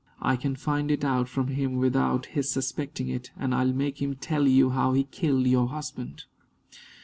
I 0.23 0.35
can 0.35 0.55
find 0.55 0.89
it 0.89 1.03
out 1.05 1.29
from 1.29 1.49
him 1.49 1.75
without 1.75 2.25
his 2.25 2.49
suspecting 2.49 3.07
it, 3.09 3.29
and 3.37 3.53
I'll 3.53 3.71
make 3.71 4.01
him 4.01 4.15
tell 4.15 4.47
you 4.47 4.71
how 4.71 4.93
he 4.93 5.03
killed 5.03 5.45
your 5.45 5.67
husband." 5.67 6.23